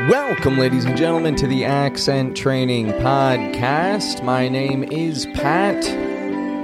[0.00, 4.22] Welcome, ladies and gentlemen, to the Accent Training Podcast.
[4.22, 5.88] My name is Pat.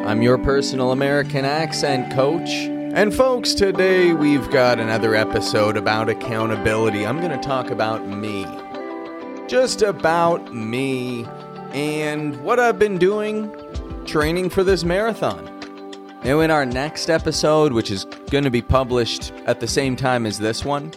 [0.07, 2.51] I'm your personal American accent coach.
[2.51, 7.07] And, folks, today we've got another episode about accountability.
[7.07, 8.45] I'm going to talk about me.
[9.49, 11.27] Just about me
[11.73, 13.51] and what I've been doing
[14.05, 15.49] training for this marathon.
[16.23, 20.27] Now, in our next episode, which is going to be published at the same time
[20.27, 20.93] as this one,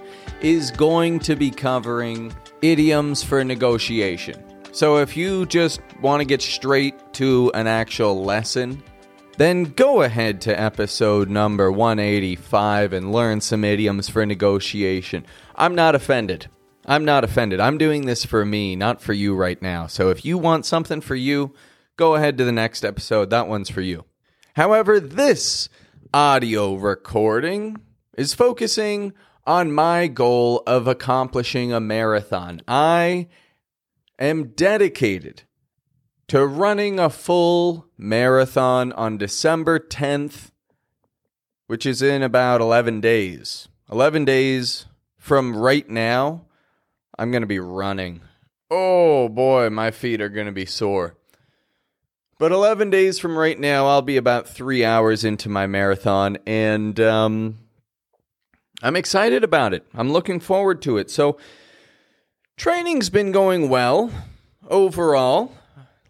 [0.45, 4.39] is going to be covering idioms for negotiation.
[4.71, 8.83] So, if you just want to get straight to an actual lesson,
[9.37, 15.25] then go ahead to episode number 185 and learn some idioms for negotiation.
[15.55, 16.47] I'm not offended.
[16.85, 17.59] I'm not offended.
[17.59, 19.87] I'm doing this for me, not for you right now.
[19.87, 21.55] So, if you want something for you,
[21.97, 23.31] go ahead to the next episode.
[23.31, 24.05] That one's for you.
[24.55, 25.69] However, this
[26.13, 27.77] audio recording
[28.15, 29.11] is focusing
[29.45, 32.61] on my goal of accomplishing a marathon.
[32.67, 33.27] I
[34.17, 35.43] am dedicated
[36.27, 40.51] to running a full marathon on December 10th,
[41.67, 43.67] which is in about 11 days.
[43.91, 44.85] 11 days
[45.17, 46.45] from right now,
[47.17, 48.21] I'm going to be running.
[48.71, 51.15] Oh boy, my feet are going to be sore.
[52.37, 56.99] But 11 days from right now, I'll be about three hours into my marathon, and
[56.99, 57.59] um,
[58.85, 59.83] I'm excited about it.
[59.95, 61.09] I'm looking forward to it.
[61.09, 61.39] So,
[62.55, 64.11] training's been going well
[64.69, 65.53] overall.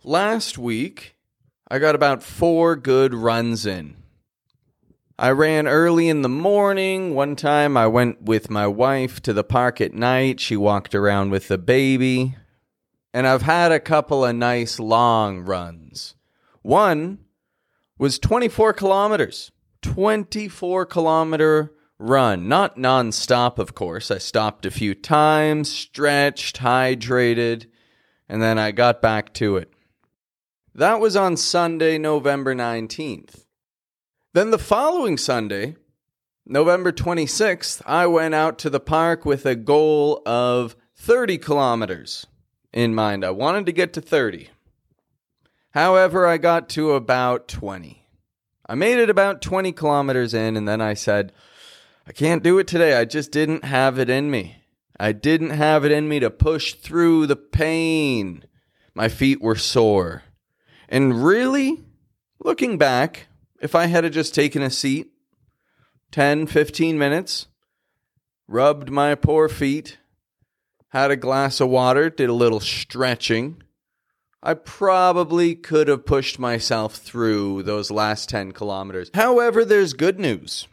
[0.04, 1.16] Last week,
[1.72, 3.96] I got about four good runs in.
[5.18, 7.16] I ran early in the morning.
[7.16, 10.42] One time I went with my wife to the park at night.
[10.42, 12.36] She walked around with the baby.
[13.14, 16.16] And I've had a couple of nice long runs.
[16.62, 17.20] One
[17.98, 24.12] was 24 kilometers, 24 kilometer run, not nonstop, of course.
[24.12, 27.68] I stopped a few times, stretched, hydrated,
[28.28, 29.72] and then I got back to it.
[30.74, 33.46] That was on Sunday, November 19th.
[34.34, 35.78] Then the following Sunday,
[36.46, 42.28] November 26th, I went out to the park with a goal of 30 kilometers
[42.74, 43.24] in mind.
[43.24, 44.50] I wanted to get to 30.
[45.72, 48.06] However, I got to about 20.
[48.68, 51.32] I made it about 20 kilometers in, and then I said,
[52.08, 52.96] I can't do it today.
[52.96, 54.58] I just didn't have it in me.
[55.00, 58.44] I didn't have it in me to push through the pain.
[58.94, 60.24] My feet were sore.
[60.88, 61.84] And really,
[62.40, 63.28] looking back,
[63.60, 65.12] if I had just taken a seat,
[66.12, 67.48] 10, 15 minutes,
[68.48, 69.98] rubbed my poor feet,
[70.90, 73.64] had a glass of water, did a little stretching,
[74.44, 79.10] I probably could have pushed myself through those last 10 kilometers.
[79.16, 80.68] However, there's good news.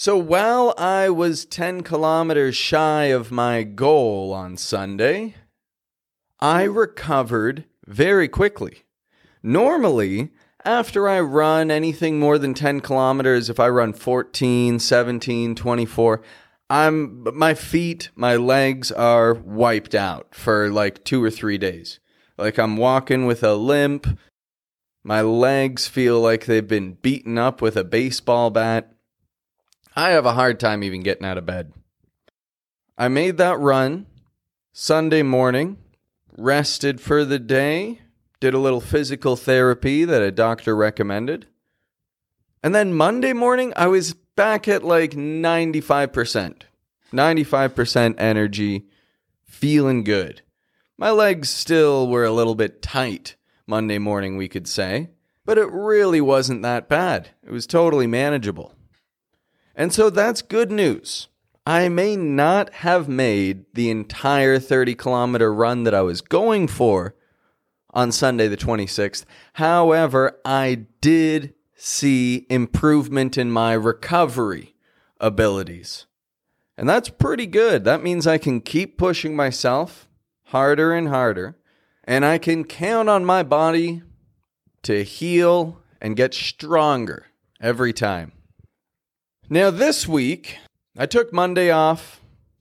[0.00, 5.34] So while I was 10 kilometers shy of my goal on Sunday,
[6.40, 8.84] I recovered very quickly.
[9.42, 10.30] Normally,
[10.64, 16.22] after I run anything more than 10 kilometers, if I run 14, 17, 24,
[16.70, 22.00] I'm my feet, my legs are wiped out for like 2 or 3 days.
[22.38, 24.06] Like I'm walking with a limp.
[25.04, 28.94] My legs feel like they've been beaten up with a baseball bat.
[30.00, 31.74] I have a hard time even getting out of bed.
[32.96, 34.06] I made that run
[34.72, 35.76] Sunday morning,
[36.38, 38.00] rested for the day,
[38.40, 41.48] did a little physical therapy that a doctor recommended.
[42.62, 46.62] And then Monday morning, I was back at like 95%.
[47.12, 48.86] 95% energy,
[49.44, 50.40] feeling good.
[50.96, 53.36] My legs still were a little bit tight
[53.66, 55.10] Monday morning, we could say,
[55.44, 57.32] but it really wasn't that bad.
[57.42, 58.74] It was totally manageable.
[59.74, 61.28] And so that's good news.
[61.66, 67.14] I may not have made the entire 30 kilometer run that I was going for
[67.90, 69.24] on Sunday, the 26th.
[69.54, 74.74] However, I did see improvement in my recovery
[75.18, 76.06] abilities.
[76.76, 77.84] And that's pretty good.
[77.84, 80.08] That means I can keep pushing myself
[80.44, 81.56] harder and harder,
[82.04, 84.02] and I can count on my body
[84.82, 87.26] to heal and get stronger
[87.60, 88.32] every time.
[89.52, 90.58] Now, this week,
[90.96, 92.20] I took Monday off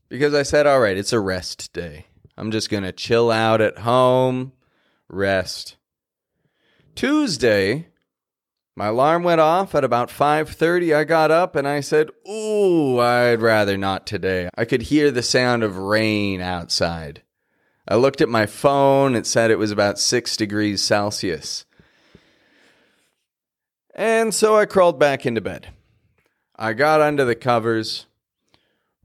[0.09, 2.07] because I said, all right, it's a rest day.
[2.35, 4.53] I'm just going to chill out at home,
[5.07, 5.77] rest.
[6.95, 7.89] Tuesday,
[8.75, 10.95] my alarm went off at about 5:30.
[10.95, 15.21] I got up and I said, "Ooh, I'd rather not today." I could hear the
[15.21, 17.21] sound of rain outside.
[17.87, 21.65] I looked at my phone, it said it was about 6 degrees Celsius.
[23.93, 25.69] And so I crawled back into bed.
[26.61, 28.05] I got under the covers,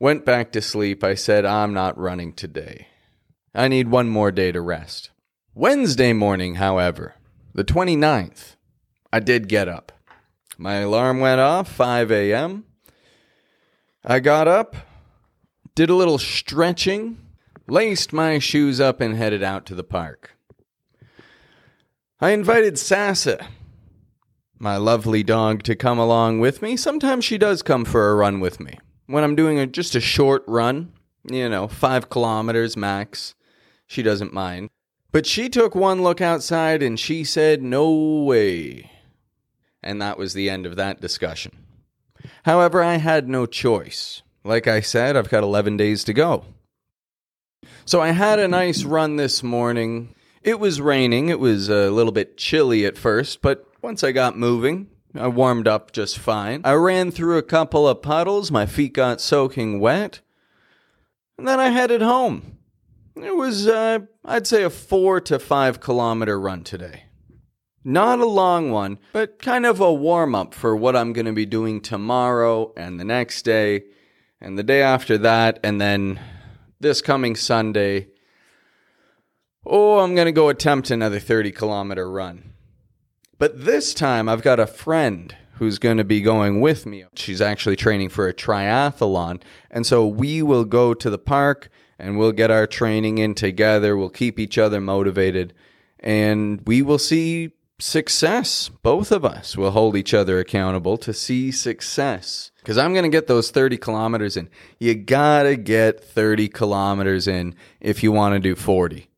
[0.00, 1.04] went back to sleep.
[1.04, 2.88] I said, I'm not running today.
[3.54, 5.10] I need one more day to rest.
[5.54, 7.14] Wednesday morning, however,
[7.54, 8.56] the 29th,
[9.12, 9.92] I did get up.
[10.58, 12.64] My alarm went off 5 a.m.
[14.04, 14.74] I got up,
[15.76, 17.18] did a little stretching,
[17.68, 20.36] laced my shoes up, and headed out to the park.
[22.20, 23.46] I invited Sasa,
[24.58, 26.76] my lovely dog, to come along with me.
[26.76, 28.78] Sometimes she does come for a run with me.
[29.06, 30.92] When I'm doing a, just a short run,
[31.30, 33.34] you know, five kilometers max,
[33.86, 34.70] she doesn't mind.
[35.12, 38.90] But she took one look outside and she said, No way.
[39.82, 41.52] And that was the end of that discussion.
[42.44, 44.22] However, I had no choice.
[44.42, 46.44] Like I said, I've got 11 days to go.
[47.84, 50.14] So I had a nice run this morning.
[50.42, 51.28] It was raining.
[51.28, 55.68] It was a little bit chilly at first, but once I got moving, I warmed
[55.68, 56.62] up just fine.
[56.64, 58.50] I ran through a couple of puddles.
[58.50, 60.22] My feet got soaking wet.
[61.36, 62.56] And then I headed home.
[63.14, 67.04] It was, uh, I'd say, a four to five kilometer run today.
[67.84, 71.32] Not a long one, but kind of a warm up for what I'm going to
[71.34, 73.82] be doing tomorrow and the next day
[74.40, 76.18] and the day after that, and then
[76.80, 78.08] this coming Sunday.
[79.66, 82.53] Oh, I'm going to go attempt another 30 kilometer run.
[83.44, 87.04] But this time I've got a friend who's going to be going with me.
[87.14, 89.42] She's actually training for a triathlon.
[89.70, 91.68] And so we will go to the park
[91.98, 93.98] and we'll get our training in together.
[93.98, 95.52] We'll keep each other motivated
[96.00, 98.70] and we will see success.
[98.82, 102.50] Both of us will hold each other accountable to see success.
[102.60, 104.48] Because I'm going to get those 30 kilometers in.
[104.78, 109.10] You got to get 30 kilometers in if you want to do 40.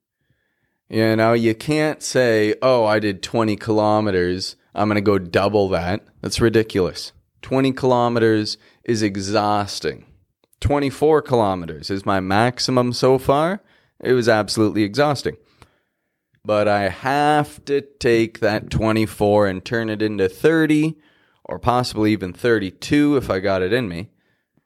[0.88, 4.56] You know, you can't say, oh, I did 20 kilometers.
[4.74, 6.04] I'm going to go double that.
[6.20, 7.12] That's ridiculous.
[7.42, 10.06] 20 kilometers is exhausting.
[10.60, 13.62] 24 kilometers is my maximum so far.
[14.00, 15.36] It was absolutely exhausting
[16.46, 20.94] but I have to take that 24 and turn it into 30
[21.44, 24.10] or possibly even 32 if I got it in me.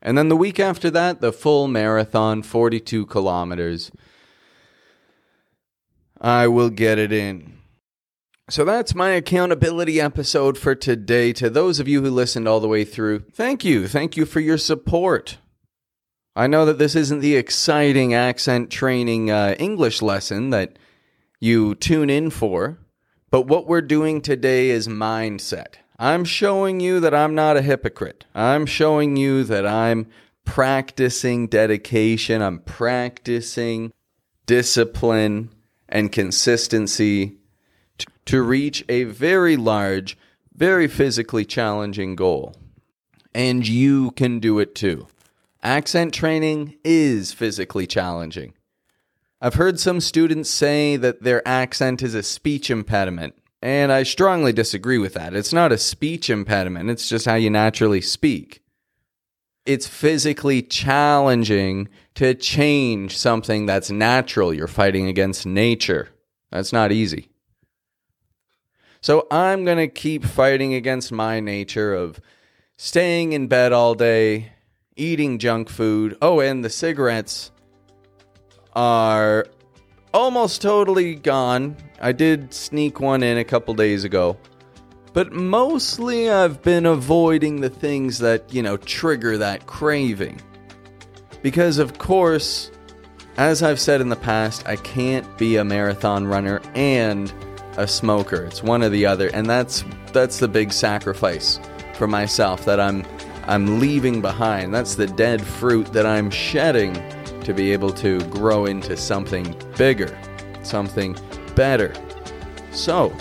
[0.03, 3.91] And then the week after that, the full marathon, 42 kilometers.
[6.21, 7.59] I will get it in.
[8.51, 11.33] So that's my accountability episode for today.
[11.35, 13.87] To those of you who listened all the way through, thank you.
[13.87, 15.39] Thank you for your support.
[16.35, 20.79] I know that this isn't the exciting accent training uh, English lesson that
[21.39, 22.79] you tune in for.
[23.31, 25.75] But what we're doing today is mindset.
[25.99, 28.25] I'm showing you that I'm not a hypocrite.
[28.35, 30.09] I'm showing you that I'm
[30.45, 33.93] practicing dedication, I'm practicing
[34.47, 35.51] discipline
[35.91, 37.37] and consistency
[37.99, 40.17] to, to reach a very large,
[40.55, 42.55] very physically challenging goal.
[43.35, 45.07] And you can do it too.
[45.63, 48.55] Accent training is physically challenging.
[49.43, 54.53] I've heard some students say that their accent is a speech impediment, and I strongly
[54.53, 55.35] disagree with that.
[55.35, 58.63] It's not a speech impediment, it's just how you naturally speak.
[59.67, 64.53] It's physically challenging to change something that's natural.
[64.55, 66.09] You're fighting against nature.
[66.51, 67.29] That's not easy.
[69.01, 72.21] So I'm going to keep fighting against my nature of
[72.77, 74.53] staying in bed all day,
[74.97, 76.17] eating junk food.
[76.21, 77.51] Oh, and the cigarettes
[78.75, 79.47] are
[80.13, 81.77] almost totally gone.
[82.01, 84.37] I did sneak one in a couple days ago.
[85.13, 90.41] But mostly I've been avoiding the things that, you know, trigger that craving.
[91.43, 92.71] Because, of course,
[93.37, 97.33] as I've said in the past, I can't be a marathon runner and
[97.77, 98.45] a smoker.
[98.45, 101.59] It's one or the other, and that's that's the big sacrifice
[101.95, 103.05] for myself that I'm
[103.45, 104.75] I'm leaving behind.
[104.75, 106.95] That's the dead fruit that I'm shedding
[107.43, 110.17] to be able to grow into something bigger,
[110.63, 111.17] something
[111.57, 111.95] better.
[112.73, 113.17] So,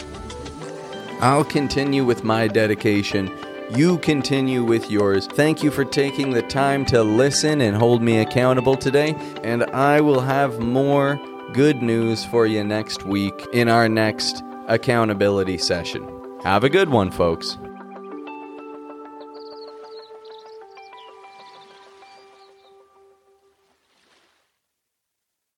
[1.21, 3.37] I'll continue with my dedication.
[3.75, 5.27] You continue with yours.
[5.27, 9.15] Thank you for taking the time to listen and hold me accountable today.
[9.43, 11.19] And I will have more
[11.53, 16.07] good news for you next week in our next accountability session.
[16.43, 17.57] Have a good one, folks.